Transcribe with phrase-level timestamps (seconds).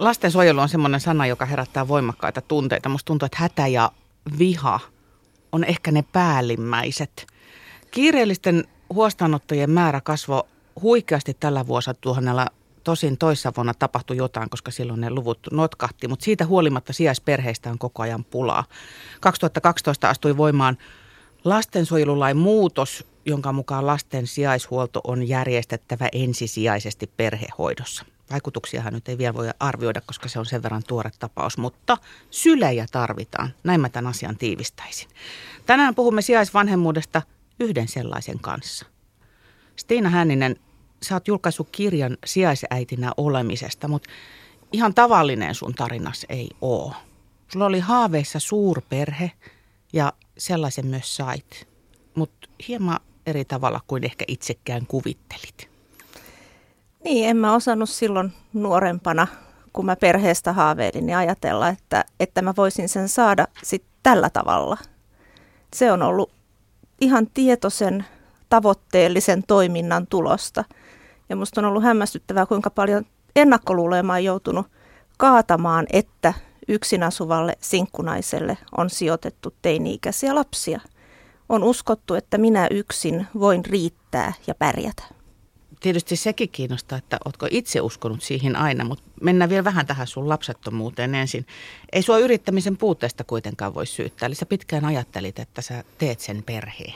[0.00, 2.88] lastensuojelu on semmoinen sana, joka herättää voimakkaita tunteita.
[2.88, 3.92] Musta tuntuu, että hätä ja
[4.38, 4.80] viha
[5.52, 7.26] on ehkä ne päällimmäiset.
[7.90, 10.42] Kiireellisten huostaanottojen määrä kasvoi
[10.82, 12.46] huikeasti tällä vuosituhannella.
[12.84, 17.78] Tosin toissa vuonna tapahtui jotain, koska silloin ne luvut notkahti, mutta siitä huolimatta sijaisperheistä on
[17.78, 18.64] koko ajan pulaa.
[19.20, 20.78] 2012 astui voimaan
[21.44, 28.04] lastensuojelulain muutos, jonka mukaan lasten sijaishuolto on järjestettävä ensisijaisesti perhehoidossa.
[28.30, 31.96] Vaikutuksiahan nyt ei vielä voi arvioida, koska se on sen verran tuore tapaus, mutta
[32.30, 33.54] sylejä tarvitaan.
[33.64, 35.08] Näin mä tämän asian tiivistäisin.
[35.66, 37.22] Tänään puhumme sijaisvanhemmuudesta
[37.60, 38.86] yhden sellaisen kanssa.
[39.76, 40.56] Stiina Hänninen,
[41.02, 44.10] sä oot julkaissut kirjan sijaisäitinä olemisesta, mutta
[44.72, 46.94] ihan tavallinen sun tarinas ei oo.
[47.48, 49.32] Sulla oli haaveissa suurperhe
[49.92, 51.68] ja sellaisen myös sait,
[52.14, 55.69] mutta hieman eri tavalla kuin ehkä itsekään kuvittelit.
[57.04, 59.26] Niin, en mä osannut silloin nuorempana,
[59.72, 64.76] kun mä perheestä haaveilin, niin ajatella, että, että mä voisin sen saada sit tällä tavalla.
[65.74, 66.32] Se on ollut
[67.00, 68.04] ihan tietoisen,
[68.48, 70.64] tavoitteellisen toiminnan tulosta.
[71.28, 73.04] Ja musta on ollut hämmästyttävää, kuinka paljon
[73.36, 74.66] ennakkoluuleja oon joutunut
[75.16, 76.34] kaatamaan, että
[76.68, 80.80] yksin asuvalle sinkkunaiselle on sijoitettu teini-ikäisiä lapsia.
[81.48, 85.19] On uskottu, että minä yksin voin riittää ja pärjätä
[85.80, 90.28] tietysti sekin kiinnostaa, että oletko itse uskonut siihen aina, mutta mennään vielä vähän tähän sun
[90.28, 91.46] lapsettomuuteen ensin.
[91.92, 96.42] Ei sua yrittämisen puutteesta kuitenkaan voi syyttää, eli sä pitkään ajattelit, että sä teet sen
[96.42, 96.94] perheen.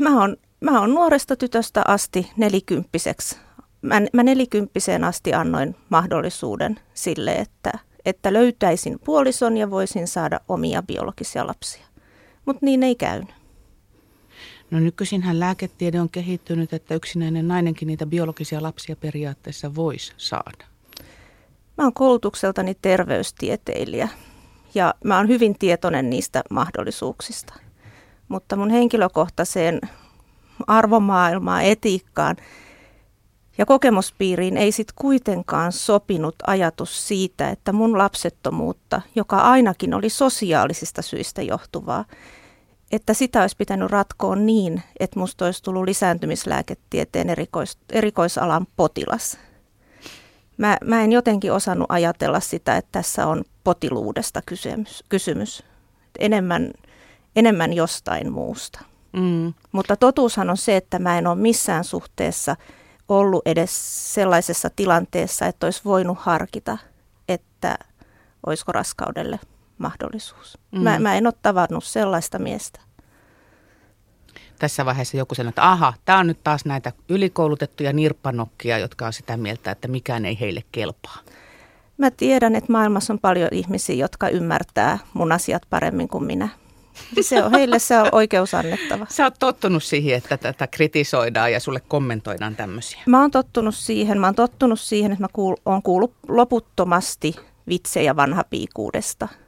[0.00, 3.36] Mä oon, mä oon nuoresta tytöstä asti nelikymppiseksi.
[3.82, 7.72] Mä, mä nelikymppiseen asti annoin mahdollisuuden sille, että,
[8.04, 11.86] että löytäisin puolison ja voisin saada omia biologisia lapsia.
[12.46, 13.43] Mutta niin ei käynyt.
[14.74, 20.64] No nykyisinhän lääketiede on kehittynyt, että yksinäinen nainenkin niitä biologisia lapsia periaatteessa voisi saada.
[21.78, 24.08] Mä oon koulutukseltani terveystieteilijä
[24.74, 27.54] ja mä oon hyvin tietoinen niistä mahdollisuuksista.
[28.28, 29.80] Mutta mun henkilökohtaiseen
[30.66, 32.36] arvomaailmaan, etiikkaan
[33.58, 41.02] ja kokemuspiiriin ei sitten kuitenkaan sopinut ajatus siitä, että mun lapsettomuutta, joka ainakin oli sosiaalisista
[41.02, 42.04] syistä johtuvaa,
[42.92, 49.38] että sitä olisi pitänyt ratkoa niin, että musta olisi tullut lisääntymislääketieteen erikois, erikoisalan potilas.
[50.56, 55.62] Mä, mä en jotenkin osannut ajatella sitä, että tässä on potiluudesta kysymys, kysymys.
[56.18, 56.72] Enemmän,
[57.36, 58.80] enemmän jostain muusta.
[59.12, 59.54] Mm.
[59.72, 62.56] Mutta totuushan on se, että mä en ole missään suhteessa
[63.08, 66.78] ollut edes sellaisessa tilanteessa, että olisi voinut harkita,
[67.28, 67.78] että
[68.46, 69.40] olisiko raskaudelle
[69.78, 70.58] mahdollisuus.
[70.72, 70.80] Mm.
[70.80, 72.80] Mä, mä en ole tavannut sellaista miestä.
[74.58, 79.12] Tässä vaiheessa joku sanoo, että aha, tämä on nyt taas näitä ylikoulutettuja nirppanokkia, jotka on
[79.12, 81.18] sitä mieltä, että mikään ei heille kelpaa.
[81.98, 86.48] Mä tiedän, että maailmassa on paljon ihmisiä, jotka ymmärtää mun asiat paremmin kuin minä.
[87.20, 89.06] Se on heille se on oikeus annettava.
[89.10, 93.00] Sä oot tottunut siihen, että tätä kritisoidaan ja sulle kommentoidaan tämmöisiä.
[93.06, 94.20] Mä oon tottunut siihen.
[94.20, 97.34] Mä oon tottunut siihen, että mä kuul, oon kuullut loputtomasti
[97.68, 99.28] vitsejä vanhapiikuudesta–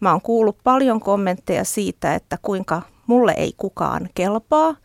[0.00, 4.76] Mä oon kuullut paljon kommentteja siitä, että kuinka mulle ei kukaan kelpaa.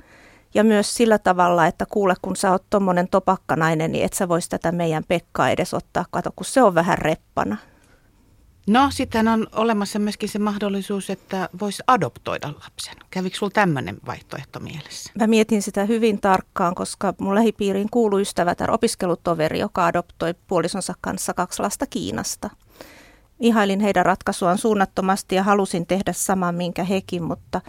[0.54, 4.50] Ja myös sillä tavalla, että kuule, kun sä oot tommonen topakkanainen, niin et sä vois
[4.50, 6.06] tätä meidän Pekkaa edes ottaa.
[6.12, 7.58] Kato, kun se on vähän reppana.
[8.68, 12.96] No, sitten on olemassa myöskin se mahdollisuus, että voisi adoptoida lapsen.
[13.10, 15.12] Kävikö sulla tämmöinen vaihtoehto mielessä?
[15.20, 21.34] Mä mietin sitä hyvin tarkkaan, koska mun lähipiiriin kuuluu ystävätär opiskelutoveri, joka adoptoi puolisonsa kanssa
[21.34, 22.50] kaksi lasta Kiinasta–
[23.42, 27.62] ihailin heidän ratkaisuaan suunnattomasti ja halusin tehdä saman, minkä hekin, mutta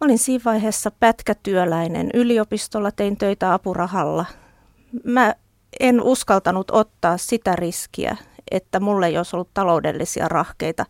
[0.00, 2.10] mä olin siinä vaiheessa pätkätyöläinen.
[2.14, 4.26] Yliopistolla tein töitä apurahalla.
[5.04, 5.34] Mä
[5.80, 8.16] en uskaltanut ottaa sitä riskiä,
[8.50, 10.86] että mulle ei olisi ollut taloudellisia rahkeita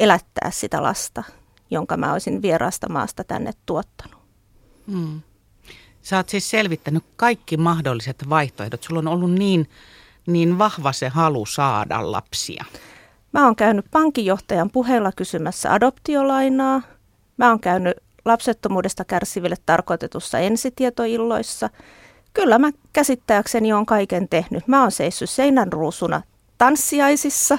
[0.00, 1.22] elättää sitä lasta,
[1.70, 4.20] jonka mä olisin vieraasta maasta tänne tuottanut.
[4.90, 5.20] Hmm.
[6.02, 8.82] Sä oot siis selvittänyt kaikki mahdolliset vaihtoehdot.
[8.82, 9.68] Sulla on ollut niin,
[10.26, 12.64] niin vahva se halu saada lapsia.
[13.36, 16.82] Mä oon käynyt pankinjohtajan puheella kysymässä adoptiolainaa.
[17.36, 21.70] Mä oon käynyt lapsettomuudesta kärsiville tarkoitetussa ensitietoilloissa.
[22.34, 24.68] Kyllä mä käsittääkseni on kaiken tehnyt.
[24.68, 26.22] Mä oon seissyt seinän ruusuna
[26.58, 27.58] tanssiaisissa.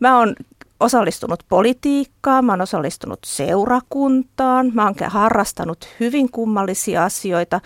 [0.00, 0.34] Mä oon
[0.80, 7.60] osallistunut politiikkaan, mä oon osallistunut seurakuntaan, mä oon harrastanut hyvin kummallisia asioita,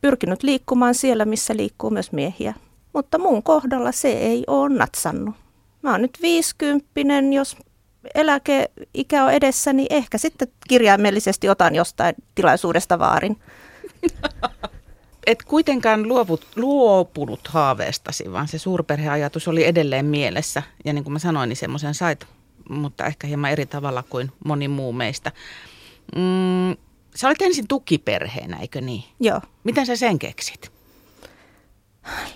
[0.00, 2.54] pyrkinyt liikkumaan siellä, missä liikkuu myös miehiä.
[2.92, 5.34] Mutta mun kohdalla se ei ole natsannut
[5.82, 7.56] mä oon nyt viisikymppinen, jos
[8.14, 13.36] eläkeikä on edessä, niin ehkä sitten kirjaimellisesti otan jostain tilaisuudesta vaarin.
[15.26, 20.62] et kuitenkaan luovut, luopunut haaveestasi, vaan se suurperheajatus oli edelleen mielessä.
[20.84, 22.26] Ja niin kuin mä sanoin, niin semmoisen sait,
[22.68, 25.32] mutta ehkä hieman eri tavalla kuin moni muu meistä.
[26.16, 26.76] Mm,
[27.14, 29.04] sä olit ensin tukiperheenä, eikö niin?
[29.20, 29.40] Joo.
[29.64, 30.77] Miten sä sen keksit?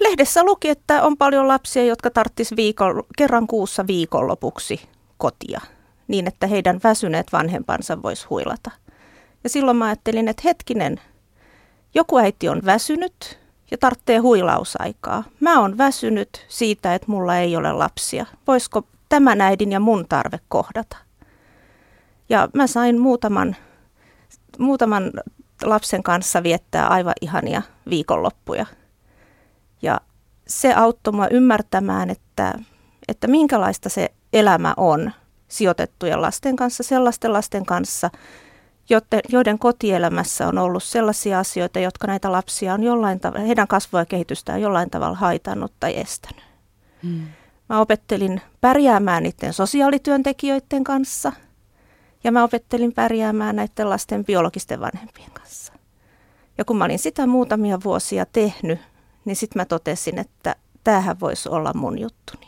[0.01, 4.81] Lehdessä luki, että on paljon lapsia, jotka tarttis viikon, kerran kuussa viikonlopuksi
[5.19, 5.61] kotia,
[6.09, 8.71] niin että heidän väsyneet vanhempansa vois huilata.
[9.45, 11.01] Ja silloin mä ajattelin, että hetkinen,
[11.95, 13.39] joku äiti on väsynyt
[13.71, 15.25] ja tarvitsee huilausaikaa.
[15.41, 18.27] Mä oon väsynyt siitä, että mulla ei ole lapsia.
[18.47, 20.97] Voisiko tämän äidin ja mun tarve kohdata?
[22.29, 23.57] Ja mä sain muutaman,
[24.59, 25.13] muutaman
[25.63, 28.67] lapsen kanssa viettää aivan ihania viikonloppuja.
[29.83, 30.01] Ja
[30.47, 32.59] se auttoi mua ymmärtämään, että,
[33.09, 35.13] että minkälaista se elämä on
[35.49, 38.11] sijoitettujen lasten kanssa, sellaisten lasten kanssa,
[39.29, 44.07] joiden kotielämässä on ollut sellaisia asioita, jotka näitä lapsia on jollain tavalla, heidän kasvua ja
[44.07, 46.45] kehitystään jollain tavalla haitannut tai estänyt.
[47.03, 47.27] Hmm.
[47.69, 51.33] Mä opettelin pärjäämään niiden sosiaalityöntekijöiden kanssa
[52.25, 55.73] ja mä opettelin pärjäämään näiden lasten biologisten vanhempien kanssa.
[56.59, 58.81] Ja kun mä olin sitä muutamia vuosia tehnyt,
[59.25, 62.47] niin sitten mä totesin, että tämähän voisi olla mun juttuni.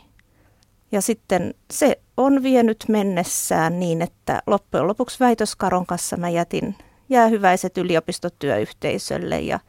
[0.91, 6.75] Ja sitten se on vienyt mennessään niin, että loppujen lopuksi väitöskaron kanssa mä jätin
[7.09, 9.59] jäähyväiset yliopistotyöyhteisölle ja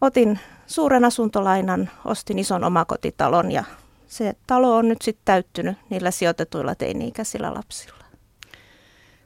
[0.00, 3.64] otin suuren asuntolainan, ostin ison omakotitalon ja
[4.06, 8.04] se talo on nyt sitten täyttynyt niillä sijoitetuilla teini-ikäisillä lapsilla.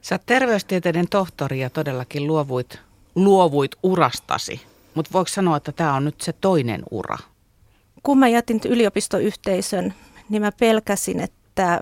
[0.01, 2.79] Sä terveystieteiden tohtori ja todellakin luovuit,
[3.15, 4.61] luovuit urastasi,
[4.97, 7.17] mutta voiko sanoa, että tämä on nyt se toinen ura?
[8.03, 9.93] Kun mä jätin yliopistoyhteisön,
[10.29, 11.81] niin mä pelkäsin, että,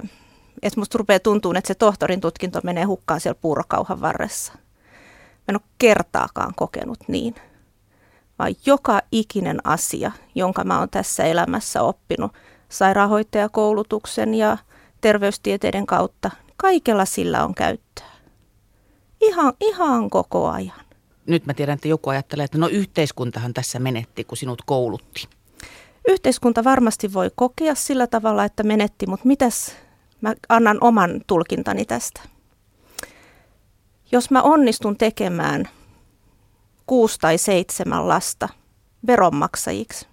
[0.62, 4.54] että musta rupeaa tuntuu, että se tohtorin tutkinto menee hukkaan siellä puurokauhan varressa.
[4.54, 7.36] Mä en ole kertaakaan kokenut niin,
[8.40, 12.32] vaan joka ikinen asia, jonka mä oon tässä elämässä oppinut
[12.70, 14.58] sairaanhoitajakoulutuksen ja
[15.02, 18.06] terveystieteiden kautta, kaikella sillä on käyttöä.
[19.22, 20.85] Ihan, ihan koko ajan.
[21.28, 25.28] Nyt mä tiedän, että joku ajattelee, että no yhteiskuntahan tässä menetti, kun sinut koulutti.
[26.08, 29.76] Yhteiskunta varmasti voi kokea sillä tavalla, että menetti, mutta mitäs
[30.22, 32.22] mä annan oman tulkintani tästä.
[34.12, 35.70] Jos mä onnistun tekemään
[36.88, 38.50] kuusi tai seitsemän lasta
[39.08, 40.08] veronmaksajiksi,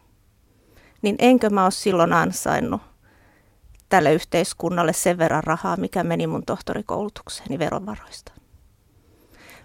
[1.03, 2.81] niin enkö mä ole silloin ansainnut
[3.89, 8.33] tälle yhteiskunnalle sen verran rahaa, mikä meni mun tohtorikoulutukseeni verovaroista.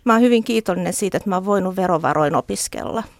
[0.07, 3.03] Mä oon hyvin kiitollinen siitä, että mä oon voinut verovaroin opiskella–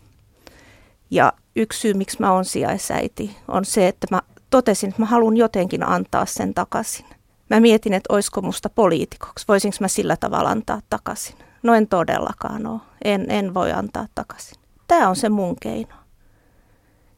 [1.12, 5.38] ja yksi syy, miksi mä oon sijaisäiti, on se, että mä totesin, että mä haluan
[5.38, 7.06] jotenkin antaa sen takaisin.
[7.50, 11.36] Mä mietin, että olisiko musta poliitikoksi, voisinko mä sillä tavalla antaa takaisin.
[11.64, 14.60] No en todellakaan ole, en, en voi antaa takaisin.
[14.88, 15.96] Tämä on se mun keino.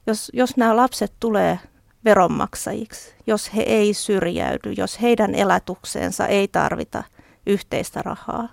[0.07, 1.59] Jos, jos nämä lapset tulee
[2.05, 7.03] veronmaksajiksi, jos he ei syrjäydy, jos heidän elätukseensa ei tarvita
[7.45, 8.49] yhteistä rahaa,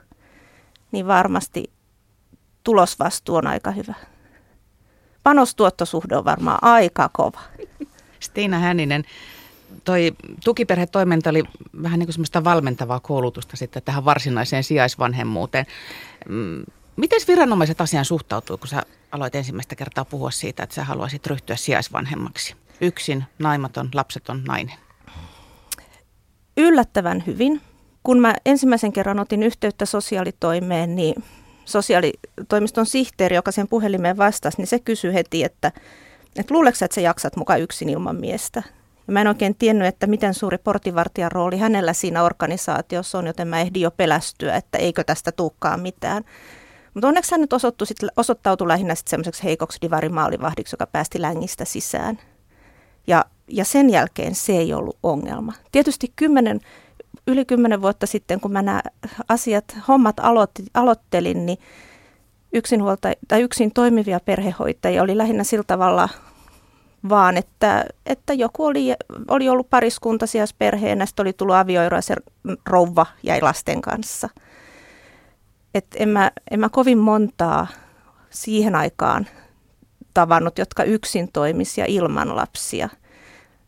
[0.97, 1.71] niin varmasti
[2.65, 3.95] tulosvastuu on aika hyvä
[5.27, 7.41] panostuottosuhde on varmaan aika kova.
[8.21, 9.05] Stiina Hänninen,
[9.85, 10.13] toi
[10.45, 11.43] tukiperhetoiminta oli
[11.83, 15.67] vähän niin kuin semmoista valmentavaa koulutusta sitten tähän varsinaiseen sijaisvanhemmuuteen.
[16.29, 16.65] Mm,
[16.97, 18.83] Miten viranomaiset asiaan suhtautuu, kun sä
[19.13, 22.57] aloit ensimmäistä kertaa puhua siitä, että sä haluaisit ryhtyä sijaisvanhemmaksi?
[22.81, 24.77] Yksin, naimaton, lapseton nainen.
[26.57, 27.61] Yllättävän hyvin.
[28.07, 31.25] Kun mä ensimmäisen kerran otin yhteyttä sosiaalitoimeen, niin
[31.65, 35.73] sosiaalitoimiston sihteeri, joka sen puhelimeen vastasi, niin se kysyi heti, että,
[36.37, 38.63] että luuleeko että sä jaksat mukaan yksin ilman miestä?
[39.07, 43.49] Ja mä en oikein tiennyt, että miten suuri portinvartijan rooli hänellä siinä organisaatiossa on, joten
[43.49, 46.25] mä ehdin jo pelästyä, että eikö tästä tuukkaan mitään.
[46.95, 51.65] Mutta onneksi hän nyt osoittui sit, osoittautui lähinnä sit semmoiseksi heikoksi divarimaalivahdiksi, joka päästi längistä
[51.65, 52.19] sisään.
[53.07, 55.53] Ja, ja sen jälkeen se ei ollut ongelma.
[55.73, 56.61] Tietysti kymmenen
[57.27, 58.83] yli kymmenen vuotta sitten, kun mä nämä
[59.29, 61.59] asiat, hommat aloitti, aloittelin, niin
[62.53, 66.09] yksinhuolta, tai yksin toimivia perhehoitajia oli lähinnä sillä tavalla
[67.09, 68.95] vaan, että, että joku oli,
[69.29, 70.27] oli ollut pariskunta
[70.59, 72.15] perheenä, sitten oli tullut avioero ja se
[72.67, 74.29] rouva jäi lasten kanssa.
[75.75, 77.67] Et en, mä, en mä kovin montaa
[78.31, 79.27] siihen aikaan
[80.15, 82.89] tavannut, jotka yksin toimisi ja ilman lapsia.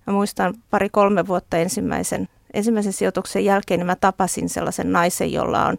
[0.07, 5.77] Mä muistan pari-kolme vuotta ensimmäisen ensimmäisen sijoituksen jälkeen niin mä tapasin sellaisen naisen, jolla, on,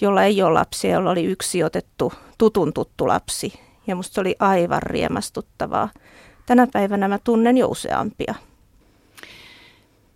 [0.00, 3.60] jolla ei ole lapsia, jolla oli yksi sijoitettu tutun tuttu lapsi.
[3.86, 5.88] Ja musta se oli aivan riemastuttavaa.
[6.46, 8.34] Tänä päivänä mä tunnen jo useampia.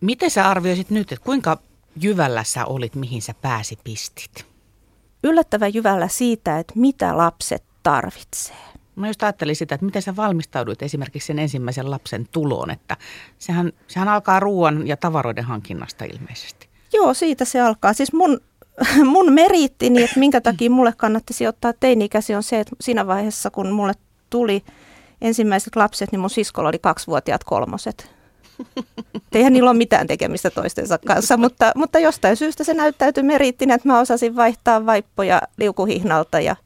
[0.01, 1.59] Miten sä arvioisit nyt, että kuinka
[1.97, 4.47] jyvällä sä olit, mihin sä pääsi pistit?
[5.25, 8.57] Yllättävän jyvällä siitä, että mitä lapset tarvitsee.
[8.97, 12.97] Mä just ajattelin sitä, että miten sä valmistauduit esimerkiksi sen ensimmäisen lapsen tuloon, että
[13.39, 16.69] sehän, sehän alkaa ruoan ja tavaroiden hankinnasta ilmeisesti.
[16.93, 17.93] Joo, siitä se alkaa.
[17.93, 18.41] Siis mun,
[19.05, 23.71] mun meriittini, että minkä takia mulle kannattaisi ottaa teini-ikäsi on se, että siinä vaiheessa kun
[23.71, 23.93] mulle
[24.31, 24.65] tuli
[25.21, 28.11] ensimmäiset lapset, niin mun siskolla oli kaksivuotiaat kolmoset.
[29.33, 33.89] Eihän niillä ole mitään tekemistä toistensa kanssa, mutta, mutta jostain syystä se näyttäytyi meriittinä, että
[33.89, 36.57] mä osasin vaihtaa vaippoja liukuhihnalta ja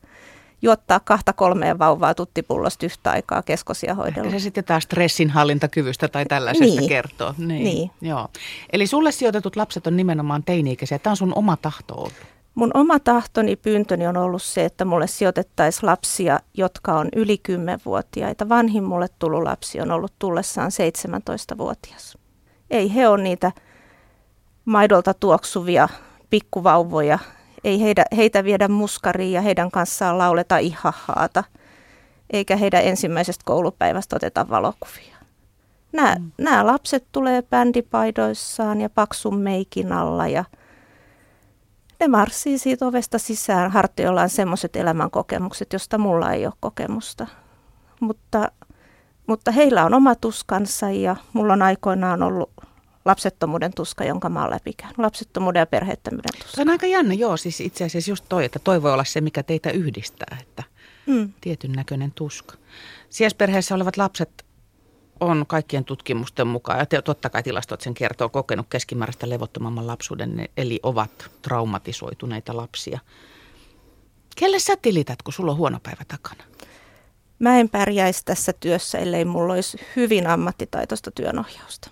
[0.63, 4.27] juottaa kahta kolmeen vauvaa tuttipullosta yhtä aikaa keskosia hoidella.
[4.27, 6.89] Ehkä se sitten taas stressinhallintakyvystä tai tällaisesta niin.
[6.89, 7.35] kertoo.
[7.39, 7.65] Niin.
[7.65, 7.91] niin.
[8.01, 8.29] Joo.
[8.73, 10.99] Eli sulle sijoitetut lapset on nimenomaan teini-ikäisiä.
[10.99, 12.13] Tämä on sun oma tahto ollut.
[12.55, 18.49] Mun oma tahtoni, pyyntöni on ollut se, että mulle sijoitettaisiin lapsia, jotka on yli 10-vuotiaita.
[18.49, 22.19] Vanhin mulle tullut lapsi on ollut tullessaan 17-vuotias.
[22.71, 23.53] Ei he ole niitä
[24.65, 25.89] maidolta tuoksuvia
[26.31, 27.19] pikkuvauvoja.
[27.67, 31.45] Ei heitä, heitä viedä muskariin ja heidän kanssaan lauleta ihahaata.
[32.31, 35.17] Eikä heidän ensimmäisestä koulupäivästä oteta valokuvia.
[35.93, 36.31] Nämä, mm.
[36.39, 40.45] nämä lapset tulee bändipaidoissaan ja paksun meikin alla ja–
[42.01, 47.27] ne marssii siitä ovesta sisään hartioillaan semmoiset elämänkokemukset, josta mulla ei ole kokemusta.
[48.01, 48.51] Mutta,
[49.27, 52.51] mutta heillä on oma tuskansa ja mulla on aikoinaan ollut
[53.07, 54.99] lapsettomuuden tuska, jonka mä oon läpikäynyt.
[54.99, 56.51] Lapsettomuuden ja perheettömyyden tuska.
[56.57, 57.37] Se on aika jännä, joo.
[57.37, 60.63] Siis itse asiassa just toi, että toi voi olla se, mikä teitä yhdistää, että
[61.07, 61.33] mm.
[61.41, 62.55] tietyn näköinen tuska.
[63.11, 64.47] Sijaisperheessä olevat lapset
[65.21, 70.81] on kaikkien tutkimusten mukaan, ja totta kai tilastot sen kertoo, kokenut keskimääräistä levottomamman lapsuuden, eli
[70.83, 73.01] ovat traumatisoituneita lapsia.
[74.37, 76.45] Kelle sä tilität, kun sulla on huono päivä takana?
[77.39, 81.91] Mä en pärjäisi tässä työssä, ellei mulla olisi hyvin ammattitaitoista työnohjausta.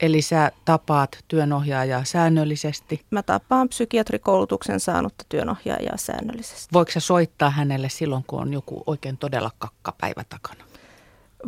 [0.00, 3.04] Eli sä tapaat työnohjaajaa säännöllisesti?
[3.10, 6.68] Mä tapaan psykiatrikoulutuksen saanutta työnohjaajaa säännöllisesti.
[6.72, 10.64] Voiko sä soittaa hänelle silloin, kun on joku oikein todella kakkapäivä takana?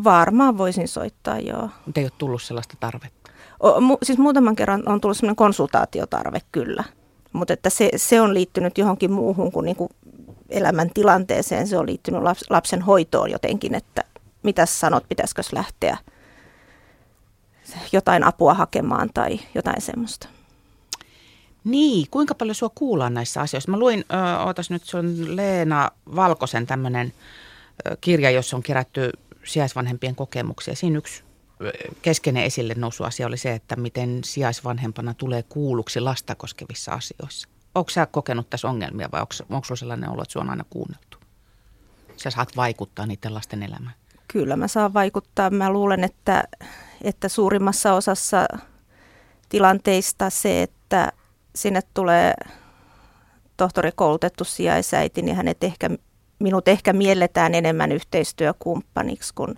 [0.05, 1.71] Varmaan voisin soittaa, joo.
[1.87, 3.31] Mutta ei ole tullut sellaista tarvetta?
[3.63, 6.85] O, mu, siis muutaman kerran on tullut sellainen konsultaatiotarve kyllä,
[7.33, 9.91] mutta että se, se on liittynyt johonkin muuhun kuin, niin kuin
[10.49, 11.67] elämän tilanteeseen.
[11.67, 14.05] Se on liittynyt laps, lapsen hoitoon jotenkin, että
[14.43, 15.99] mitä sanot, pitäisikö lähteä
[17.93, 20.29] jotain apua hakemaan tai jotain semmoista.
[21.65, 23.71] Niin, kuinka paljon sua kuullaan näissä asioissa?
[23.71, 24.05] Mä luin,
[24.47, 27.13] ootas nyt, se on Leena Valkosen tämmöinen
[28.01, 29.11] kirja, jossa on kerätty
[29.45, 30.75] sijaisvanhempien kokemuksia.
[30.75, 31.23] Siinä yksi
[32.03, 37.49] keskeinen esille nousu asia oli se, että miten sijaisvanhempana tulee kuulluksi lasta koskevissa asioissa.
[37.75, 40.65] Onko sä kokenut tässä ongelmia vai onko, onko sulla sellainen olo, että se on aina
[40.71, 41.19] kuunneltu?
[42.17, 43.95] Sä saat vaikuttaa niiden lasten elämään.
[44.29, 45.51] Kyllä mä saan vaikuttaa.
[45.51, 46.45] Mä luulen, että,
[47.03, 48.47] että suurimmassa osassa
[49.49, 51.13] tilanteista se, että
[51.55, 52.35] sinne tulee
[53.57, 55.91] tohtorikoulutettu sijaisäiti, niin hänet ehkä
[56.39, 59.55] minut ehkä mielletään enemmän yhteistyökumppaniksi kuin,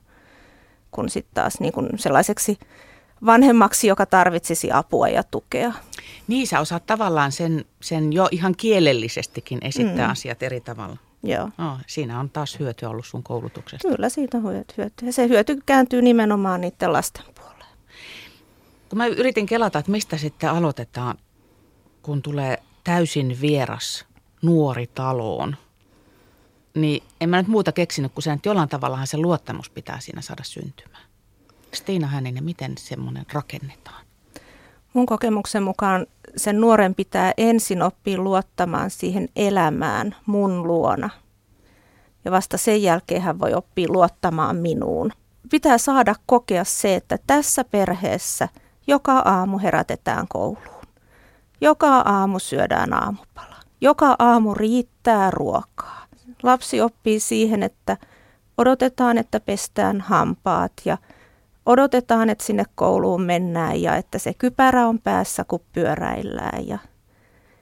[0.91, 2.59] kuin sitten taas niin kuin sellaiseksi
[3.27, 5.73] vanhemmaksi, joka tarvitsisi apua ja tukea.
[6.29, 10.13] Niin, sä osaat tavallaan sen, sen jo ihan kielellisestikin esittää mm.
[10.13, 10.97] asiat eri tavalla.
[11.23, 11.45] Joo.
[11.45, 13.89] Oh, siinä on taas hyötyä ollut sun koulutuksesta.
[13.89, 14.91] Kyllä siitä on hyötyä.
[15.03, 17.77] Ja se hyöty kääntyy nimenomaan niiden lasten puoleen.
[18.89, 21.19] Kun mä yritin kelata, että mistä sitten aloitetaan,
[22.03, 24.07] kun tulee täysin vieras
[24.43, 25.57] nuori taloon–
[26.75, 30.21] niin en mä nyt muuta keksinyt kuin sen, että jollain tavallahan se luottamus pitää siinä
[30.21, 31.05] saada syntymään.
[31.75, 34.05] Stiina Häninen, miten semmoinen rakennetaan?
[34.95, 36.07] Mun kokemuksen mukaan
[36.37, 41.11] sen nuoren pitää ensin oppia luottamaan siihen elämään mun luona.
[42.25, 45.13] Ja vasta sen jälkeen hän voi oppia luottamaan minuun.
[45.51, 48.49] Pitää saada kokea se, että tässä perheessä
[48.87, 50.85] joka aamu herätetään kouluun.
[51.61, 53.57] Joka aamu syödään aamupala.
[53.81, 56.01] Joka aamu riittää ruokaa
[56.43, 57.97] lapsi oppii siihen, että
[58.59, 60.99] odotetaan, että pestään hampaat ja
[61.71, 66.69] odotetaan, että sinne kouluun mennään ja että se kypärä on päässä, kun pyöräillään.
[66.69, 66.79] Ja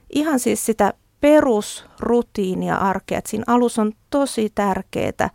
[0.09, 3.17] ihan siis sitä perusrutiinia arkea.
[3.17, 5.29] Että siinä alussa on tosi tärkeää,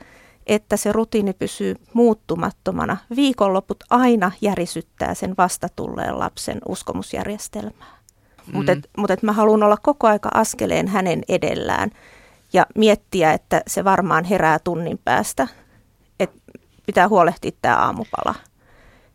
[0.46, 2.96] että se rutiini pysyy muuttumattomana.
[3.16, 7.98] Viikonloput aina järisyttää sen vastatulleen lapsen uskomusjärjestelmää.
[8.46, 8.56] Mm.
[8.56, 11.90] Mutta mut et mä haluan olla koko aika askeleen hänen edellään
[12.52, 15.48] ja miettiä, että se varmaan herää tunnin päästä,
[16.20, 16.36] että
[16.86, 18.34] pitää huolehtia tämä aamupala.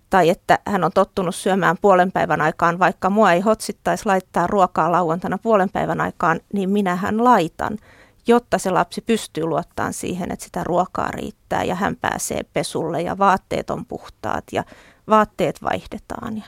[0.10, 4.92] Tai että hän on tottunut syömään puolen päivän aikaan, vaikka mua ei hotsittaisi laittaa ruokaa
[4.92, 7.78] lauantaina puolen päivän aikaan, niin minähän laitan,
[8.28, 13.18] jotta se lapsi pystyy luottamaan siihen, että sitä ruokaa riittää ja hän pääsee pesulle ja
[13.18, 14.64] vaatteet on puhtaat ja
[15.10, 16.38] vaatteet vaihdetaan.
[16.38, 16.44] Ja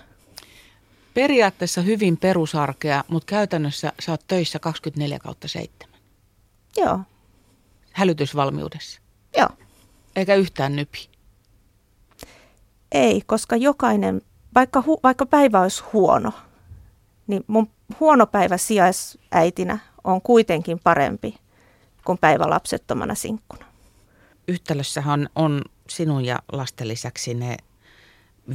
[1.13, 5.95] Periaatteessa hyvin perusarkea, mutta käytännössä sä oot töissä 24 kautta 7.
[6.77, 6.99] Joo.
[7.91, 9.01] Hälytysvalmiudessa.
[9.37, 9.49] Joo.
[10.15, 11.10] Eikä yhtään nypi?
[12.91, 14.21] Ei, koska jokainen,
[14.55, 16.31] vaikka, hu, vaikka päivä olisi huono,
[17.27, 17.69] niin mun
[17.99, 21.37] huono päivä sijaisäitinä on kuitenkin parempi
[22.05, 23.65] kuin päivä lapsettomana sinkkuna.
[24.47, 27.57] Yhtälössähän on sinun ja lasten lisäksi ne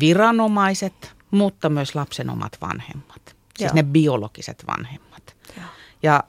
[0.00, 3.36] viranomaiset, mutta myös lapsen omat vanhemmat.
[3.58, 3.74] Siis Joo.
[3.74, 5.36] ne biologiset vanhemmat.
[5.56, 5.66] Joo.
[6.02, 6.24] Ja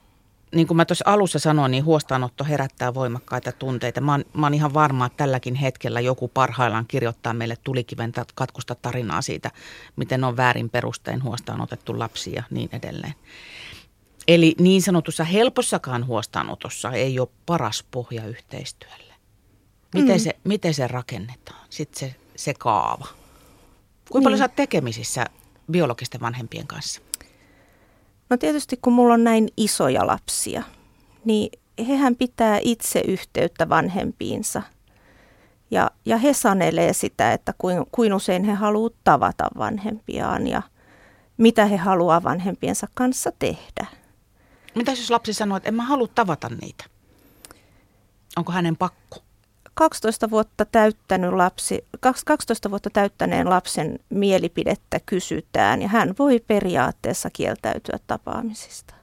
[0.55, 4.01] niin kuin mä tuossa alussa sanoin, niin huostaanotto herättää voimakkaita tunteita.
[4.01, 8.75] Mä oon, mä oon ihan varma, että tälläkin hetkellä joku parhaillaan kirjoittaa meille tulikiven katkusta
[8.75, 9.51] tarinaa siitä,
[9.95, 13.15] miten on väärin perustein huostaanotettu lapsi ja niin edelleen.
[14.27, 19.13] Eli niin sanotussa helpossakaan huostaanotossa ei ole paras pohja yhteistyölle.
[19.93, 20.19] Miten, mm.
[20.19, 23.07] se, miten se rakennetaan, sitten se, se kaava?
[24.09, 24.23] Kuinka niin.
[24.23, 25.25] paljon sä oot tekemisissä
[25.71, 27.01] biologisten vanhempien kanssa?
[28.29, 30.63] No tietysti kun mulla on näin isoja lapsia,
[31.25, 34.61] niin hehän pitää itse yhteyttä vanhempiinsa.
[35.71, 40.61] Ja, ja he sanelee sitä, että kuin, kuin usein he haluavat tavata vanhempiaan ja
[41.37, 43.85] mitä he haluaa vanhempiensa kanssa tehdä.
[44.75, 46.83] Mitä jos lapsi sanoo, että en mä halua tavata niitä?
[48.37, 49.17] Onko hänen pakko?
[49.77, 57.97] 12 vuotta, täyttänyt lapsi, 12 vuotta täyttäneen lapsen mielipidettä kysytään ja hän voi periaatteessa kieltäytyä
[58.07, 58.93] tapaamisista.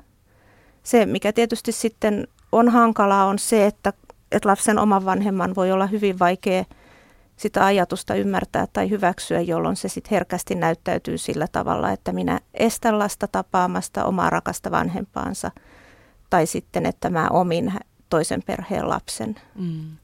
[0.82, 3.92] Se, mikä tietysti sitten on hankalaa, on se, että,
[4.32, 6.64] että lapsen oman vanhemman voi olla hyvin vaikea
[7.36, 12.98] sitä ajatusta ymmärtää tai hyväksyä, jolloin se sitten herkästi näyttäytyy sillä tavalla, että minä estän
[12.98, 15.50] lasta tapaamasta omaa rakasta vanhempaansa
[16.30, 17.72] tai sitten, että mä omin
[18.08, 19.34] toisen perheen lapsen.
[19.54, 19.96] Mm.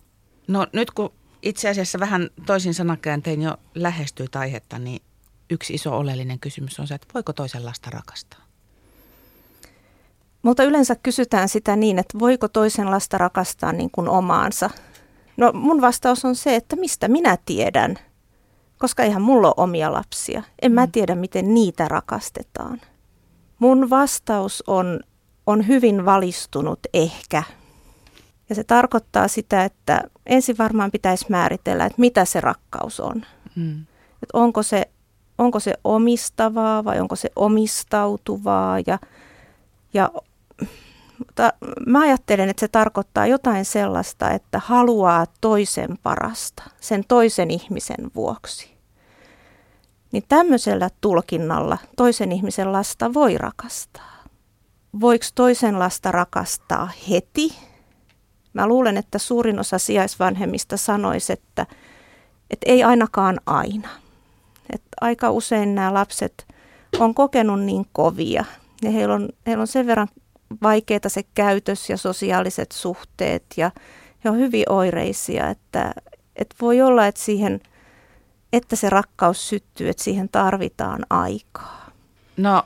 [0.51, 5.03] No nyt kun itse asiassa vähän toisin sanakääntein jo lähestyy aihetta, niin
[5.51, 8.41] yksi iso oleellinen kysymys on se, että voiko toisen lasta rakastaa?
[10.43, 14.71] Mutta yleensä kysytään sitä niin, että voiko toisen lasta rakastaa niin kuin omaansa.
[15.37, 17.99] No mun vastaus on se, että mistä minä tiedän,
[18.79, 20.43] koska eihän mulla ole omia lapsia.
[20.63, 20.93] En mä mm.
[20.93, 22.81] tiedä, miten niitä rakastetaan.
[23.59, 25.01] Mun vastaus on,
[25.47, 27.43] on hyvin valistunut ehkä,
[28.51, 33.27] ja se tarkoittaa sitä, että ensin varmaan pitäisi määritellä, että mitä se rakkaus on.
[33.57, 33.81] Mm.
[34.23, 34.91] Että onko, se,
[35.39, 38.79] onko se omistavaa vai onko se omistautuvaa.
[38.87, 38.99] Ja,
[39.95, 40.11] ja
[41.19, 41.53] mutta
[41.87, 48.77] mä ajattelen, että se tarkoittaa jotain sellaista, että haluaa toisen parasta, sen toisen ihmisen vuoksi.
[50.13, 54.25] Niin tämmöisellä tulkinnalla toisen ihmisen lasta voi rakastaa.
[55.01, 57.70] Voiko toisen lasta rakastaa heti
[58.53, 61.67] Mä luulen, että suurin osa sijaisvanhemmista sanoisi, että,
[62.51, 63.89] että ei ainakaan aina.
[64.73, 66.47] Että aika usein nämä lapset
[66.99, 68.45] on kokenut niin kovia
[68.83, 70.09] ja heillä on, heillä on sen verran
[70.63, 73.71] vaikeita se käytös ja sosiaaliset suhteet ja
[74.25, 75.95] he on hyvin oireisia, että,
[76.37, 77.61] että voi olla, että siihen,
[78.53, 81.91] että se rakkaus syttyy, että siihen tarvitaan aikaa.
[82.37, 82.63] No,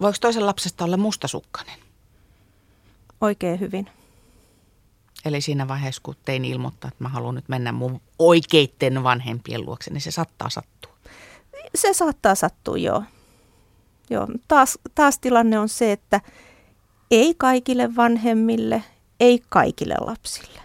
[0.00, 1.78] voiko toisen lapsesta olla mustasukkainen?
[3.20, 3.90] Oikein hyvin.
[5.24, 9.90] Eli siinä vaiheessa, kun tein ilmoittaa, että mä haluan nyt mennä mun oikeitten vanhempien luokse,
[9.90, 10.92] niin se saattaa sattua.
[11.74, 13.02] Se saattaa sattua, joo.
[14.10, 14.28] joo.
[14.48, 16.20] Taas, taas tilanne on se, että
[17.10, 18.84] ei kaikille vanhemmille,
[19.20, 20.60] ei kaikille lapsille.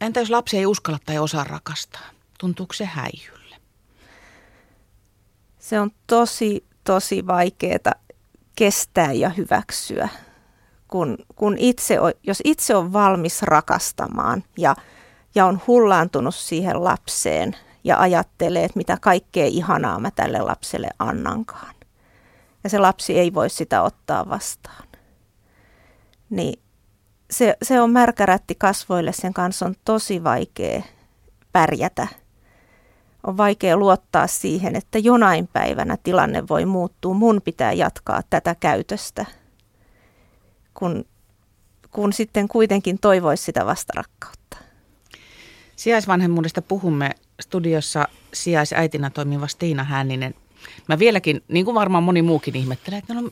[0.00, 2.10] Entä jos lapsi ei uskalla tai osaa rakastaa?
[2.38, 3.56] Tuntuuko se häijylle?
[5.58, 7.94] Se on tosi, tosi vaikeaa
[8.56, 10.08] kestää ja hyväksyä
[10.90, 14.76] kun, kun itse, jos itse on valmis rakastamaan ja,
[15.34, 21.74] ja on hullaantunut siihen lapseen ja ajattelee, että mitä kaikkea ihanaa mä tälle lapselle annankaan.
[22.64, 24.84] Ja se lapsi ei voi sitä ottaa vastaan.
[26.30, 26.60] Niin
[27.30, 30.82] se, se on märkärätti kasvoille, sen kanssa on tosi vaikea
[31.52, 32.08] pärjätä.
[33.26, 37.14] On vaikea luottaa siihen, että jonain päivänä tilanne voi muuttua.
[37.14, 39.26] Mun pitää jatkaa tätä käytöstä–
[40.74, 41.04] kun,
[41.90, 44.56] kun sitten kuitenkin toivoisi sitä vastarakkautta.
[45.76, 50.34] Sijaisvanhemmuudesta puhumme studiossa sijaisäitinä toimiva Stiina Hänninen.
[50.88, 53.30] Mä vieläkin, niin kuin varmaan moni muukin ihmettelee, että no,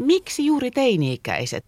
[0.00, 1.64] miksi juuri teini-ikäiset?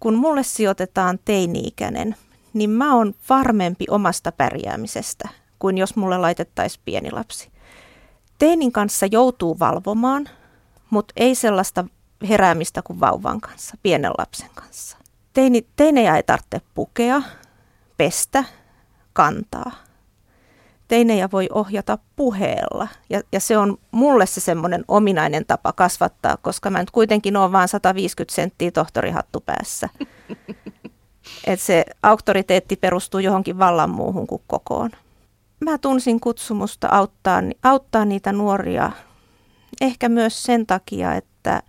[0.00, 2.16] Kun mulle sijoitetaan teini-ikäinen,
[2.52, 7.48] niin mä oon varmempi omasta pärjäämisestä kuin jos mulle laitettaisiin pieni lapsi.
[8.38, 10.28] Teinin kanssa joutuu valvomaan,
[10.90, 11.84] mutta ei sellaista
[12.28, 14.96] heräämistä kuin vauvan kanssa, pienen lapsen kanssa.
[15.32, 17.22] Teini, teinejä ei tarvitse pukea,
[17.96, 18.44] pestä,
[19.12, 19.72] kantaa.
[20.88, 26.70] Teinejä voi ohjata puheella ja, ja se on mulle se semmoinen ominainen tapa kasvattaa, koska
[26.70, 29.88] mä nyt kuitenkin olen vain 150 senttiä tohtorihattu päässä.
[31.46, 34.90] Et se auktoriteetti perustuu johonkin vallan muuhun kuin kokoon.
[35.60, 38.90] mä tunsin kutsumusta auttaa, auttaa niitä nuoria
[39.80, 41.62] ehkä myös sen takia, että,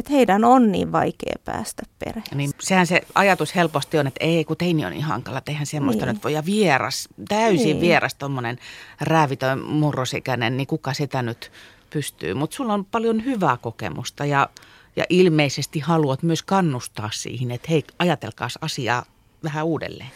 [0.00, 2.38] että heidän on niin vaikea päästä perheeseen.
[2.38, 6.06] Niin, sehän se ajatus helposti on, että ei kun teini on niin hankala, eihän semmoista
[6.06, 6.14] niin.
[6.14, 6.32] nyt voi.
[6.32, 7.80] Ja vieras, täysin niin.
[7.80, 8.58] vieras tuommoinen
[9.00, 11.52] räävitön murrosikäinen, niin kuka sitä nyt
[11.90, 12.34] pystyy.
[12.34, 14.48] Mutta sulla on paljon hyvää kokemusta ja,
[14.96, 19.04] ja ilmeisesti haluat myös kannustaa siihen, että hei, ajatelkaas asiaa
[19.44, 20.10] vähän uudelleen.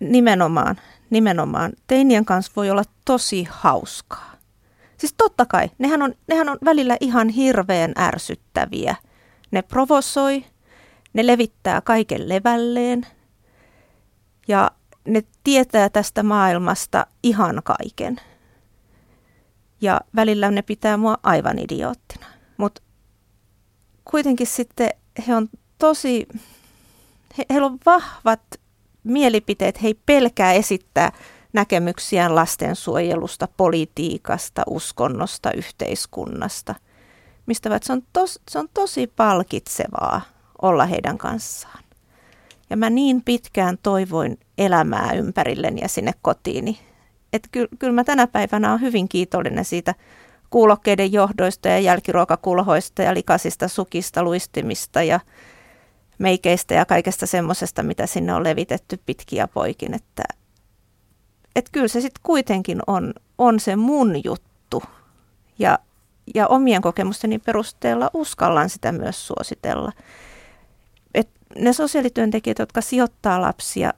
[0.00, 0.76] Nimenomaan,
[1.10, 1.72] nimenomaan.
[1.86, 4.36] Teinien kanssa voi olla tosi hauskaa.
[4.96, 8.96] Siis totta kai, nehän on, nehän on välillä ihan hirveän ärsyttäviä.
[9.56, 10.44] Ne provosoi,
[11.12, 13.06] ne levittää kaiken levälleen
[14.48, 14.70] ja
[15.04, 18.16] ne tietää tästä maailmasta ihan kaiken.
[19.80, 22.26] Ja välillä ne pitää mua aivan idioottina.
[22.56, 22.82] Mutta
[24.04, 24.90] kuitenkin sitten
[25.28, 26.26] he on tosi,
[27.38, 28.42] he, heillä on vahvat
[29.04, 31.12] mielipiteet, he ei pelkää esittää
[31.52, 36.74] näkemyksiään lastensuojelusta, politiikasta, uskonnosta, yhteiskunnasta.
[37.46, 40.20] Mistä se on, tos, se on tosi palkitsevaa
[40.62, 41.84] olla heidän kanssaan.
[42.70, 46.78] Ja mä niin pitkään toivoin elämää ympärilleni ja sinne kotiini.
[47.32, 49.94] Että kyllä, kyllä mä tänä päivänä olen hyvin kiitollinen siitä
[50.50, 55.20] kuulokkeiden johdoista ja jälkiruokakulhoista ja likaisista sukista, luistimista ja
[56.18, 60.22] meikeistä ja kaikesta semmoisesta, mitä sinne on levitetty pitkiä poikin, että
[61.56, 64.82] et kyllä se sitten kuitenkin on, on se mun juttu
[65.58, 65.78] ja,
[66.34, 69.92] ja omien kokemusteni perusteella uskallan sitä myös suositella.
[71.14, 73.92] Et ne sosiaalityöntekijät, jotka sijoittaa lapsia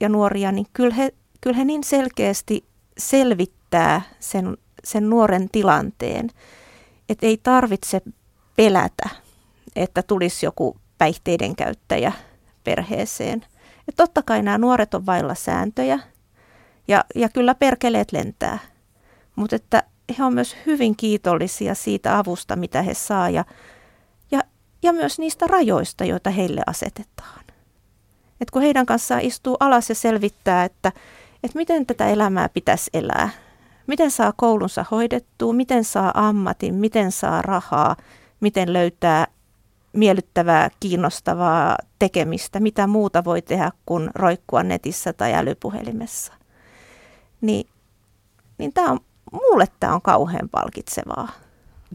[0.00, 2.64] ja nuoria, niin kyllä he, kyllä he niin selkeästi
[2.98, 6.30] selvittää sen, sen nuoren tilanteen,
[7.08, 8.02] että ei tarvitse
[8.56, 9.08] pelätä,
[9.76, 12.12] että tulisi joku päihteiden käyttäjä
[12.64, 13.46] perheeseen.
[13.86, 15.98] Ja totta kai nämä nuoret on vailla sääntöjä
[16.88, 18.58] ja, ja kyllä perkeleet lentää,
[19.36, 19.82] mutta että
[20.18, 23.44] he on myös hyvin kiitollisia siitä avusta, mitä he saa ja,
[24.30, 24.40] ja,
[24.82, 27.44] ja myös niistä rajoista, joita heille asetetaan.
[28.40, 30.92] Et kun heidän kanssaan istuu alas ja selvittää, että,
[31.44, 33.30] että miten tätä elämää pitäisi elää,
[33.86, 37.96] miten saa koulunsa hoidettua, miten saa ammatin, miten saa rahaa,
[38.40, 39.26] miten löytää
[39.92, 46.32] miellyttävää, kiinnostavaa tekemistä, mitä muuta voi tehdä kuin roikkua netissä tai älypuhelimessa.
[47.40, 47.66] Niin,
[48.58, 49.00] niin tämä on,
[49.32, 51.28] mulle tämä on kauhean palkitsevaa.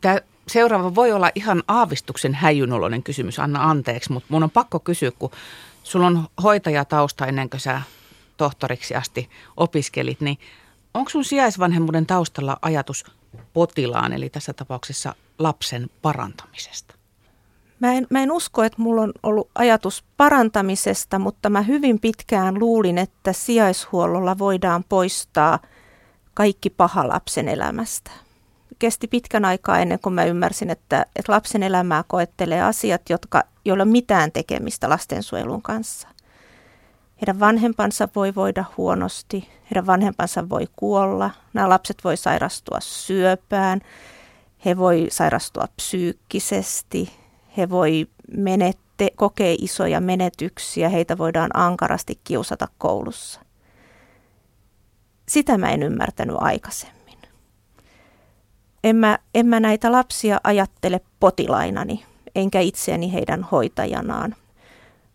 [0.01, 5.11] Tämä seuraava voi olla ihan aavistuksen häijynoloinen kysymys, anna anteeksi, mutta mun on pakko kysyä,
[5.11, 5.31] kun
[5.83, 7.81] sulla on hoitajatausta ennen kuin sä
[8.37, 10.37] tohtoriksi asti opiskelit, niin
[10.93, 13.05] onko sun sijaisvanhemmuuden taustalla ajatus
[13.53, 16.95] potilaan, eli tässä tapauksessa lapsen parantamisesta?
[17.79, 22.59] Mä en, mä en usko, että mulla on ollut ajatus parantamisesta, mutta mä hyvin pitkään
[22.59, 25.59] luulin, että sijaishuollolla voidaan poistaa
[26.37, 28.11] kaikki paha lapsen elämästä.
[28.79, 33.81] Kesti pitkän aikaa ennen kuin mä ymmärsin, että, että lapsen elämää koettelee asiat, jotka, joilla
[33.81, 36.07] on mitään tekemistä lastensuojelun kanssa.
[37.21, 43.81] Heidän vanhempansa voi voida huonosti, heidän vanhempansa voi kuolla, nämä lapset voi sairastua syöpään,
[44.65, 47.13] he voi sairastua psyykkisesti,
[47.57, 53.46] he voi menette, kokea isoja menetyksiä, heitä voidaan ankarasti kiusata koulussa.
[55.29, 56.97] Sitä mä en ymmärtänyt aikaisemmin.
[58.83, 64.35] En mä, en mä näitä lapsia ajattele potilainani, enkä itseäni heidän hoitajanaan.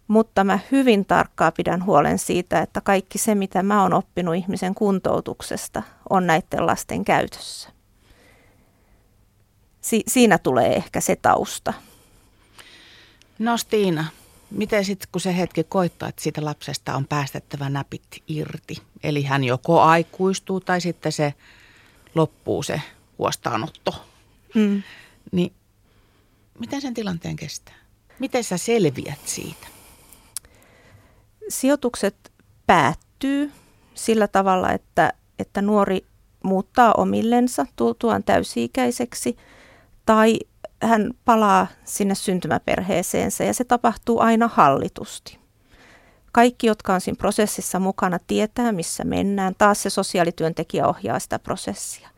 [0.09, 4.75] Mutta mä hyvin tarkkaa pidän huolen siitä, että kaikki se, mitä mä oon oppinut ihmisen
[4.75, 7.71] kuntoutuksesta, on näiden lasten käytössä.
[9.81, 11.73] Si- siinä tulee ehkä se tausta.
[13.39, 14.05] No Stiina,
[14.55, 18.83] miten sitten kun se hetki koittaa, että siitä lapsesta on päästettävä näpit irti?
[19.03, 21.35] Eli hän joko aikuistuu tai sitten se
[22.15, 22.83] loppuu se
[23.19, 24.05] huostaanotto.
[24.55, 24.83] Mm.
[25.33, 25.53] Niin
[26.59, 27.75] miten sen tilanteen kestää?
[28.19, 29.67] Miten sä selviät siitä?
[31.49, 32.33] Sijoitukset
[32.67, 33.53] päättyy
[33.95, 36.07] sillä tavalla, että, että nuori
[36.45, 39.37] muuttaa omillensa tultuaan täysi-ikäiseksi
[40.07, 40.39] tai
[40.83, 45.39] hän palaa sinne syntymäperheeseensä ja se tapahtuu aina hallitusti.
[46.33, 49.55] Kaikki, jotka on siinä prosessissa mukana, tietää, missä mennään.
[49.59, 52.09] Taas se sosiaalityöntekijä ohjaa sitä prosessia.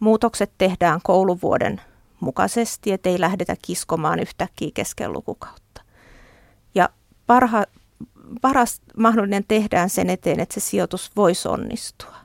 [0.00, 1.80] Muutokset tehdään kouluvuoden
[2.20, 5.82] mukaisesti, ettei lähdetä kiskomaan yhtäkkiä kesken lukukautta.
[6.74, 6.88] Ja
[7.26, 7.64] parha,
[8.40, 12.23] paras mahdollinen tehdään sen eteen, että se sijoitus voisi onnistua.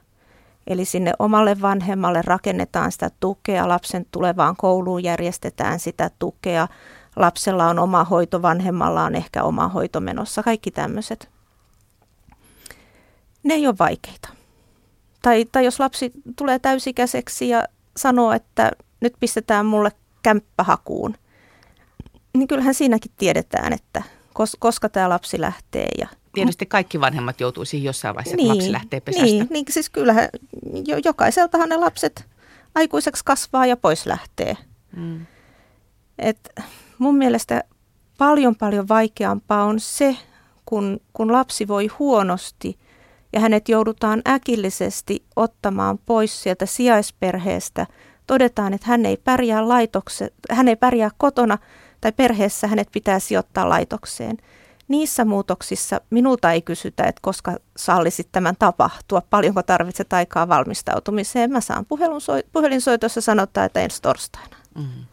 [0.69, 6.67] Eli sinne omalle vanhemmalle rakennetaan sitä tukea, lapsen tulevaan kouluun järjestetään sitä tukea,
[7.15, 11.29] lapsella on oma hoito, vanhemmalla on ehkä oma hoito menossa, kaikki tämmöiset.
[13.43, 14.29] Ne ei ole vaikeita.
[15.21, 17.63] tai, tai jos lapsi tulee täysikäiseksi ja
[17.97, 19.91] sanoo, että nyt pistetään mulle
[20.23, 21.15] kämppähakuun,
[22.37, 24.03] niin kyllähän siinäkin tiedetään, että
[24.33, 25.87] kos, koska tämä lapsi lähtee.
[25.97, 29.25] Ja, Tietysti kaikki vanhemmat joutuu siihen jossain vaiheessa, niin, että lapsi lähtee pesästä.
[29.25, 30.29] Niin, niin siis kyllähän
[30.87, 32.25] jo, jokaiseltahan ne lapset
[32.75, 34.57] aikuiseksi kasvaa ja pois lähtee.
[34.95, 35.25] Mm.
[36.19, 36.49] Et
[36.97, 37.63] mun mielestä
[38.17, 40.17] paljon paljon vaikeampaa on se,
[40.65, 42.77] kun, kun lapsi voi huonosti
[43.33, 47.87] ja hänet joudutaan äkillisesti ottamaan pois sieltä sijaisperheestä.
[48.27, 51.57] Todetaan, että hän ei pärjää, laitokse, hän ei pärjää kotona
[52.01, 54.37] tai perheessä, hänet pitää sijoittaa laitokseen.
[54.89, 61.51] Niissä muutoksissa minulta ei kysytä, että koska sallisit tämän tapahtua, paljonko tarvitset aikaa valmistautumiseen.
[61.51, 61.85] Mä saan
[62.51, 64.57] puhelinsoitossa sanotaan, että ensi torstaina.
[64.75, 65.05] Mm-hmm.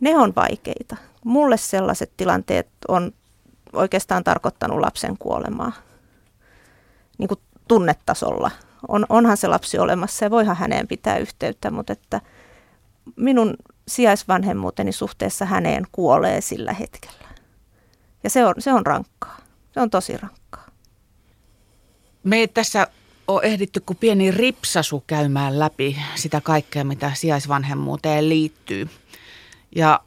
[0.00, 0.96] Ne on vaikeita.
[1.24, 3.12] Mulle sellaiset tilanteet on
[3.72, 5.72] oikeastaan tarkoittanut lapsen kuolemaa
[7.18, 8.50] niin kuin tunnetasolla.
[8.88, 12.20] On, onhan se lapsi olemassa ja voihan häneen pitää yhteyttä, mutta että
[13.16, 13.54] minun
[13.88, 17.31] sijaisvanhemmuuteni suhteessa häneen kuolee sillä hetkellä.
[18.24, 19.38] Ja se on, se on rankkaa.
[19.74, 20.66] Se on tosi rankkaa.
[22.24, 22.86] Me ei tässä
[23.28, 28.88] ole ehditty kuin pieni ripsasu käymään läpi sitä kaikkea, mitä sijaisvanhemmuuteen liittyy.
[29.76, 30.00] Ja,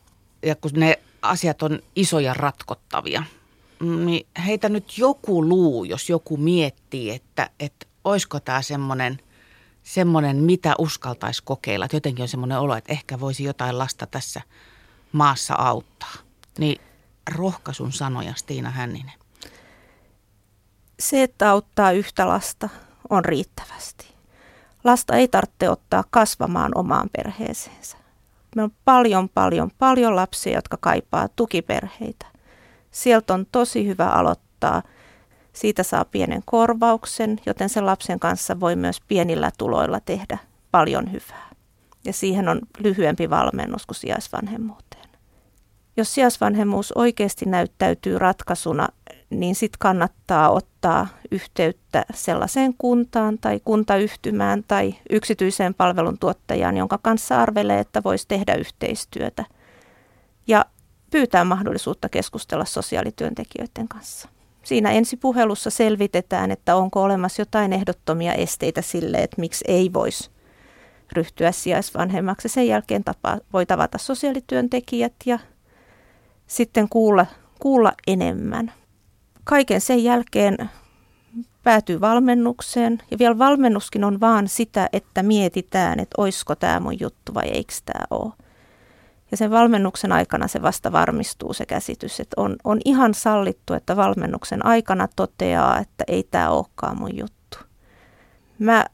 [0.44, 3.24] ja kun ne asiat on isoja ratkottavia,
[3.80, 9.20] niin heitä nyt joku luu, jos joku miettii, että, että olisiko tämä semmoinen,
[9.84, 11.86] semmoinen, mitä uskaltaisi kokeilla.
[11.86, 14.42] Että jotenkin on semmoinen olo, että ehkä voisi jotain lasta tässä
[15.12, 16.14] maassa auttaa.
[16.58, 16.82] Niin
[17.36, 19.20] rohkaisun sanoja, Stiina Hänninen.
[21.00, 22.70] Se, että auttaa yhtä lasta,
[23.10, 24.16] on riittävästi.
[24.84, 27.98] Lasta ei tarvitse ottaa kasvamaan omaan perheeseensä.
[28.56, 32.26] Meillä on paljon, paljon, paljon lapsia, jotka kaipaa tukiperheitä.
[32.92, 34.82] Sieltä on tosi hyvä aloittaa.
[35.54, 40.38] Siitä saa pienen korvauksen, joten sen lapsen kanssa voi myös pienillä tuloilla tehdä
[40.72, 41.50] paljon hyvää.
[42.06, 44.95] Ja siihen on lyhyempi valmennus kuin sijaisvanhemmuuteen.
[45.98, 48.88] Jos sijaisvanhemmuus oikeasti näyttäytyy ratkaisuna,
[49.30, 57.80] niin sitten kannattaa ottaa yhteyttä sellaiseen kuntaan tai kuntayhtymään tai yksityiseen palveluntuottajaan, jonka kanssa arvelee,
[57.80, 59.46] että voisi tehdä yhteistyötä.
[60.48, 60.66] Ja
[61.12, 64.30] pyytää mahdollisuutta keskustella sosiaalityöntekijöiden kanssa.
[64.64, 70.30] Siinä ensipuhelussa selvitetään, että onko olemassa jotain ehdottomia esteitä sille, että miksi ei voisi
[71.14, 72.50] ryhtyä sijaisvanhemmaksi.
[72.50, 75.40] Sen jälkeen tapa, voi tavata sosiaalityöntekijät ja
[76.48, 77.26] sitten kuulla,
[77.60, 78.74] kuulla enemmän.
[79.44, 80.70] Kaiken sen jälkeen
[81.64, 87.34] päätyy valmennukseen ja vielä valmennuskin on vaan sitä, että mietitään, että oisko tämä mun juttu
[87.34, 88.34] vai eikö tämä ole.
[89.32, 93.96] Ja sen valmennuksen aikana se vasta varmistuu se käsitys, että on, on ihan sallittu, että
[93.96, 97.58] valmennuksen aikana toteaa, että ei tämä olekaan mun juttu.
[98.60, 98.86] Mä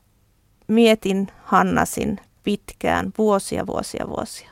[0.68, 4.50] mietin, hannasin pitkään, vuosia, vuosia, vuosia.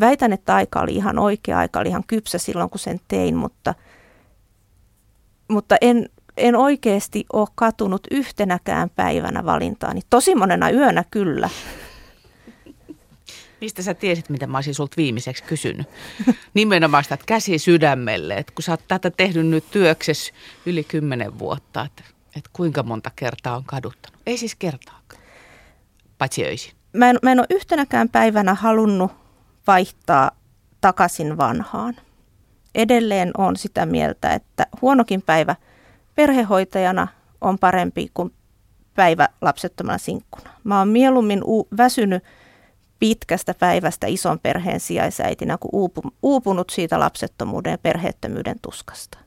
[0.00, 3.74] Väitän, että aika oli ihan oikea, aika oli ihan kypsä silloin, kun sen tein, mutta,
[5.48, 10.00] mutta en, en oikeasti ole katunut yhtenäkään päivänä valintaani.
[10.10, 11.50] Tosi monena yönä kyllä.
[13.60, 15.86] Mistä sä tiesit, mitä mä olisin sulta viimeiseksi kysynyt?
[16.54, 20.32] Nimenomaan sitä, että käsi sydämelle, että kun sä oot tätä tehnyt nyt työksessä
[20.66, 22.04] yli kymmenen vuotta, että,
[22.36, 24.20] että kuinka monta kertaa on kaduttanut?
[24.26, 25.22] Ei siis kertaakaan,
[26.18, 26.72] paitsi öisin.
[26.92, 29.12] Mä en, mä en ole yhtenäkään päivänä halunnut
[29.66, 30.30] vaihtaa
[30.80, 31.96] takaisin vanhaan.
[32.74, 35.56] Edelleen on sitä mieltä, että huonokin päivä
[36.14, 37.08] perhehoitajana
[37.40, 38.32] on parempi kuin
[38.94, 40.50] päivä lapsettomana sinkkuna.
[40.64, 42.24] Mä oon mieluummin u- väsynyt
[42.98, 45.90] pitkästä päivästä ison perheen sijaisäitinä kuin
[46.22, 49.23] uupunut siitä lapsettomuuden ja perheettömyyden tuskasta.